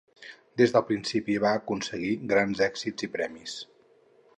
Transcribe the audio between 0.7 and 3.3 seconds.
del principi va aconseguir grans èxits i